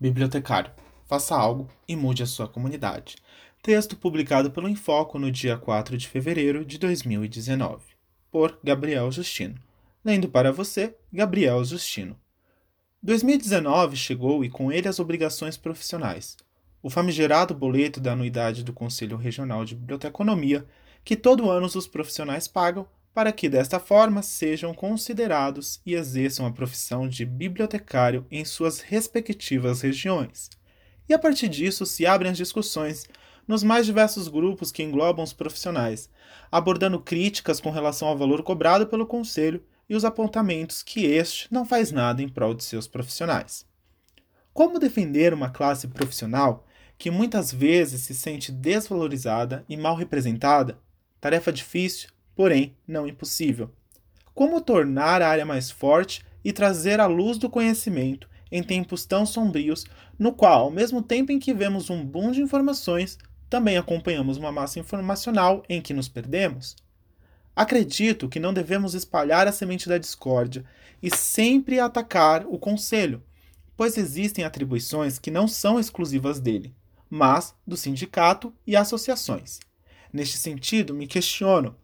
Bibliotecário, 0.00 0.72
faça 1.06 1.36
algo 1.36 1.68
e 1.86 1.94
mude 1.94 2.22
a 2.22 2.26
sua 2.26 2.48
comunidade. 2.48 3.16
Texto 3.60 3.94
publicado 3.94 4.50
pelo 4.50 4.66
Infoco 4.66 5.18
no 5.18 5.30
dia 5.30 5.58
4 5.58 5.98
de 5.98 6.08
fevereiro 6.08 6.64
de 6.64 6.78
2019, 6.78 7.82
por 8.30 8.58
Gabriel 8.64 9.12
Justino. 9.12 9.56
Lendo 10.02 10.26
para 10.30 10.50
você, 10.50 10.96
Gabriel 11.12 11.62
Justino. 11.62 12.18
2019 13.02 13.94
chegou 13.94 14.42
e 14.42 14.48
com 14.48 14.72
ele 14.72 14.88
as 14.88 14.98
obrigações 14.98 15.58
profissionais. 15.58 16.38
O 16.82 16.88
famigerado 16.88 17.54
boleto 17.54 18.00
da 18.00 18.12
anuidade 18.12 18.64
do 18.64 18.72
Conselho 18.72 19.18
Regional 19.18 19.66
de 19.66 19.74
Biblioteconomia, 19.74 20.66
que 21.04 21.14
todo 21.14 21.50
ano 21.50 21.66
os 21.66 21.86
profissionais 21.86 22.48
pagam 22.48 22.88
para 23.12 23.32
que 23.32 23.48
desta 23.48 23.80
forma 23.80 24.22
sejam 24.22 24.72
considerados 24.72 25.80
e 25.84 25.94
exerçam 25.94 26.46
a 26.46 26.52
profissão 26.52 27.08
de 27.08 27.24
bibliotecário 27.24 28.26
em 28.30 28.44
suas 28.44 28.80
respectivas 28.80 29.80
regiões. 29.80 30.48
E 31.08 31.14
a 31.14 31.18
partir 31.18 31.48
disso 31.48 31.84
se 31.84 32.06
abrem 32.06 32.30
as 32.30 32.36
discussões 32.36 33.06
nos 33.48 33.64
mais 33.64 33.84
diversos 33.84 34.28
grupos 34.28 34.70
que 34.70 34.82
englobam 34.82 35.24
os 35.24 35.32
profissionais, 35.32 36.08
abordando 36.52 37.00
críticas 37.00 37.60
com 37.60 37.70
relação 37.70 38.06
ao 38.06 38.16
valor 38.16 38.44
cobrado 38.44 38.86
pelo 38.86 39.04
conselho 39.04 39.64
e 39.88 39.96
os 39.96 40.04
apontamentos 40.04 40.84
que 40.84 41.04
este 41.04 41.52
não 41.52 41.64
faz 41.64 41.90
nada 41.90 42.22
em 42.22 42.28
prol 42.28 42.54
de 42.54 42.62
seus 42.62 42.86
profissionais. 42.86 43.66
Como 44.52 44.78
defender 44.78 45.34
uma 45.34 45.50
classe 45.50 45.88
profissional 45.88 46.64
que 46.96 47.10
muitas 47.10 47.52
vezes 47.52 48.02
se 48.02 48.14
sente 48.14 48.52
desvalorizada 48.52 49.64
e 49.68 49.76
mal 49.76 49.96
representada? 49.96 50.78
Tarefa 51.20 51.52
difícil, 51.52 52.08
porém 52.40 52.74
não 52.88 53.06
impossível. 53.06 53.70
Como 54.32 54.62
tornar 54.62 55.20
a 55.20 55.28
área 55.28 55.44
mais 55.44 55.70
forte 55.70 56.24
e 56.42 56.54
trazer 56.54 56.98
a 56.98 57.04
luz 57.04 57.36
do 57.36 57.50
conhecimento 57.50 58.26
em 58.50 58.62
tempos 58.62 59.04
tão 59.04 59.26
sombrios, 59.26 59.84
no 60.18 60.32
qual, 60.32 60.64
ao 60.64 60.70
mesmo 60.70 61.02
tempo 61.02 61.30
em 61.30 61.38
que 61.38 61.52
vemos 61.52 61.90
um 61.90 62.02
boom 62.02 62.30
de 62.30 62.40
informações, 62.40 63.18
também 63.50 63.76
acompanhamos 63.76 64.38
uma 64.38 64.50
massa 64.50 64.80
informacional 64.80 65.62
em 65.68 65.82
que 65.82 65.92
nos 65.92 66.08
perdemos? 66.08 66.76
Acredito 67.54 68.26
que 68.26 68.40
não 68.40 68.54
devemos 68.54 68.94
espalhar 68.94 69.46
a 69.46 69.52
semente 69.52 69.86
da 69.86 69.98
discórdia 69.98 70.64
e 71.02 71.14
sempre 71.14 71.78
atacar 71.78 72.46
o 72.46 72.58
conselho, 72.58 73.22
pois 73.76 73.98
existem 73.98 74.46
atribuições 74.46 75.18
que 75.18 75.30
não 75.30 75.46
são 75.46 75.78
exclusivas 75.78 76.40
dele, 76.40 76.74
mas 77.10 77.54
do 77.66 77.76
sindicato 77.76 78.50
e 78.66 78.74
associações. 78.76 79.60
Neste 80.10 80.38
sentido, 80.38 80.94
me 80.94 81.06
questiono 81.06 81.76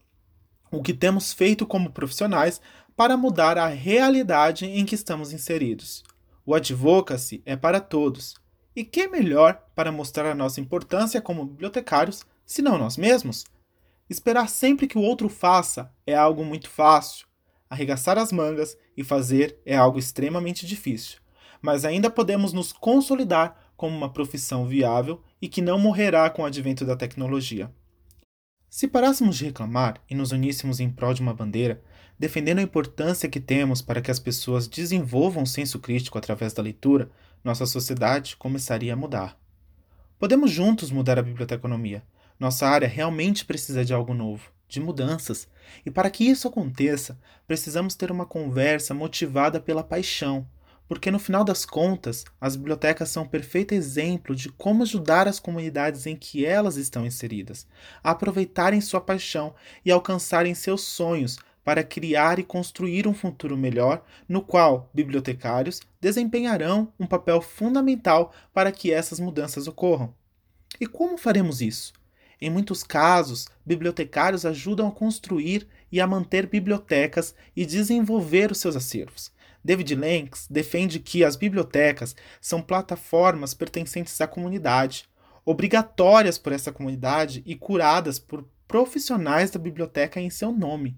o 0.71 0.83
que 0.83 0.95
temos 0.95 1.33
feito 1.33 1.67
como 1.67 1.91
profissionais 1.91 2.61
para 2.97 3.17
mudar 3.17 3.59
a 3.59 3.67
realidade 3.67 4.67
em 4.67 4.85
que 4.85 4.95
estamos 4.95 5.33
inseridos. 5.33 6.03
O 6.45 6.55
advocacy 6.55 7.43
é 7.45 7.57
para 7.57 7.81
todos. 7.81 8.35
E 8.75 8.85
que 8.85 9.09
melhor 9.09 9.63
para 9.75 9.91
mostrar 9.91 10.31
a 10.31 10.35
nossa 10.35 10.61
importância 10.61 11.21
como 11.21 11.45
bibliotecários, 11.45 12.25
senão 12.45 12.79
nós 12.79 12.97
mesmos? 12.97 13.45
Esperar 14.09 14.49
sempre 14.49 14.87
que 14.87 14.99
o 14.99 15.03
outro 15.03 15.29
faça 15.29 15.93
é 16.07 16.15
algo 16.15 16.45
muito 16.45 16.71
fácil. 16.71 17.27
Arregaçar 17.69 18.17
as 18.19 18.31
mangas 18.31 18.77
e 18.97 19.03
fazer 19.03 19.59
é 19.67 19.77
algo 19.77 19.99
extremamente 19.99 20.67
difícil. 20.67 21.19
Mas 21.61 21.85
ainda 21.85 22.09
podemos 22.09 22.53
nos 22.53 22.73
consolidar 22.73 23.73
como 23.77 23.97
uma 23.97 24.13
profissão 24.13 24.67
viável 24.67 25.21
e 25.41 25.49
que 25.49 25.61
não 25.61 25.79
morrerá 25.79 26.31
com 26.31 26.43
o 26.43 26.47
advento 26.47 26.85
da 26.85 26.97
tecnologia. 26.97 27.71
Se 28.77 28.87
parássemos 28.87 29.39
de 29.39 29.47
reclamar 29.47 30.03
e 30.07 30.15
nos 30.15 30.33
uníssemos 30.33 30.81
em 30.81 30.91
prol 30.91 31.15
de 31.15 31.23
uma 31.23 31.33
bandeira, 31.33 31.83
defendendo 32.19 32.59
a 32.59 32.63
importância 32.63 33.27
que 33.27 33.41
temos 33.41 33.81
para 33.81 34.03
que 34.03 34.11
as 34.11 34.19
pessoas 34.19 34.69
desenvolvam 34.69 35.45
um 35.45 35.47
senso 35.47 35.79
crítico 35.79 36.19
através 36.19 36.53
da 36.53 36.63
leitura, 36.63 37.11
nossa 37.43 37.65
sociedade 37.65 38.37
começaria 38.37 38.93
a 38.93 38.97
mudar. 38.97 39.41
Podemos 40.19 40.51
juntos 40.51 40.91
mudar 40.91 41.19
a 41.19 41.23
biblioteconomia. 41.23 42.05
Nossa 42.39 42.69
área 42.69 42.87
realmente 42.87 43.47
precisa 43.47 43.83
de 43.83 43.95
algo 43.95 44.13
novo, 44.13 44.53
de 44.69 44.79
mudanças, 44.79 45.49
e 45.87 45.91
para 45.91 46.11
que 46.11 46.25
isso 46.25 46.47
aconteça, 46.47 47.19
precisamos 47.47 47.95
ter 47.95 48.13
uma 48.13 48.27
conversa 48.27 48.93
motivada 48.93 49.59
pela 49.59 49.83
paixão, 49.83 50.47
porque 50.89 51.11
no 51.11 51.19
final 51.19 51.45
das 51.45 51.65
contas, 51.65 52.25
as 52.41 52.55
bibliotecas 52.57 53.09
são 53.09 53.25
um 53.25 53.29
perfeito 53.29 53.75
exemplo 53.75 54.35
de 54.35 54.49
como 54.51 54.83
ajudar 54.83 55.27
as 55.27 55.41
comunidades 55.41 56.07
em 56.07 56.17
que 56.17 56.45
elas 56.45 56.77
estão 56.77 57.05
inseridas 57.05 57.67
a 58.03 58.13
aproveitarem 58.13 58.81
sua 58.81 59.01
paixão 59.01 59.55
e 59.85 59.91
alcançarem 59.91 60.55
seus 60.55 60.83
sonhos 60.83 61.39
para 61.65 61.83
criar 61.83 62.39
e 62.39 62.45
construir 62.45 63.09
um 63.09 63.15
futuro 63.15 63.57
melhor, 63.57 64.05
no 64.29 64.41
qual 64.41 64.89
bibliotecários 64.95 65.81
desempenharão 66.01 66.93
um 66.99 67.07
papel 67.07 67.41
fundamental 67.41 68.33
para 68.55 68.71
que 68.71 68.93
essas 68.93 69.19
mudanças 69.19 69.67
ocorram. 69.67 70.15
E 70.81 70.87
como 70.87 71.19
faremos 71.19 71.61
isso? 71.61 71.93
Em 72.41 72.51
muitos 72.51 72.85
casos, 72.85 73.49
bibliotecários 73.65 74.47
ajudam 74.47 74.87
a 74.87 74.93
construir 74.93 75.67
e 75.91 76.01
a 76.01 76.07
manter 76.07 76.47
bibliotecas 76.47 77.35
e 77.57 77.67
desenvolver 77.67 78.53
os 78.53 78.59
seus 78.59 78.77
acervos 78.77 79.35
David 79.67 79.97
Lenks 79.97 80.47
defende 80.49 81.01
que 81.01 81.25
as 81.25 81.35
bibliotecas 81.35 82.15
são 82.41 82.63
plataformas 82.63 83.53
pertencentes 83.53 84.21
à 84.21 84.27
comunidade, 84.29 85.09
obrigatórias 85.45 86.39
por 86.39 86.53
essa 86.53 86.71
comunidade 86.71 87.43
e 87.45 87.57
curadas 87.57 88.17
por 88.21 88.49
profissionais 88.69 89.51
da 89.51 89.59
biblioteca 89.59 90.21
em 90.21 90.31
seu 90.31 90.53
nome. 90.53 90.97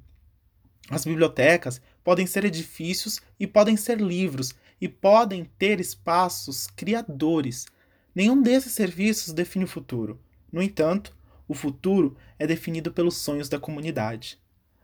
As 0.90 1.06
bibliotecas 1.06 1.80
podem 2.04 2.26
ser 2.26 2.44
edifícios 2.44 3.20
e 3.40 3.46
podem 3.46 3.74
ser 3.74 3.98
livros 4.02 4.54
e 4.78 4.86
podem 4.86 5.44
ter 5.58 5.80
espaços 5.80 6.66
criadores. 6.66 7.66
Nenhum 8.14 8.42
desses 8.42 8.72
serviços 8.72 9.32
define 9.32 9.64
o 9.64 9.68
futuro. 9.68 10.20
No 10.52 10.62
entanto, 10.62 11.16
o 11.46 11.54
futuro 11.54 12.18
é 12.38 12.46
definido 12.46 12.92
pelos 12.92 13.16
sonhos 13.16 13.48
da 13.48 13.58
comunidade. 13.58 14.38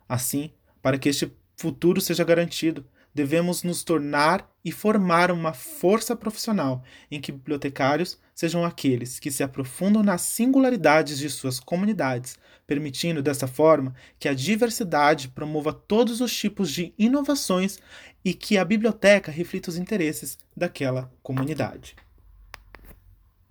Assim, 0.09 0.51
para 0.81 0.99
que 0.99 1.11
este 1.11 1.31
futuro 1.55 2.01
seja 2.01 2.25
garantido, 2.25 2.87
devemos 3.15 3.63
nos 3.63 3.85
tornar 3.85 4.51
e 4.65 4.73
formar 4.73 5.31
uma 5.31 5.53
força 5.53 6.17
profissional 6.17 6.83
em 7.11 7.21
que 7.21 7.31
bibliotecários 7.31 8.19
sejam 8.35 8.65
aqueles 8.65 9.21
que 9.21 9.31
se 9.31 9.43
aprofundam 9.43 10.03
nas 10.03 10.23
singularidades 10.23 11.19
de 11.19 11.31
suas 11.31 11.61
comunidades, 11.61 12.37
permitindo 12.67 13.23
dessa 13.23 13.47
forma 13.47 13.95
que 14.19 14.29
a 14.29 14.35
diversidade 14.35 15.29
promova 15.29 15.73
todos 15.73 16.21
os 16.21 16.35
tipos 16.35 16.71
de 16.71 16.93
inovações 16.99 17.79
e 18.25 18.35
que 18.35 18.59
a 18.59 18.65
biblioteca 18.65 19.31
reflita 19.31 19.71
os 19.71 19.77
interesses 19.77 20.37
daquela 20.57 21.13
comunidade. 21.23 21.95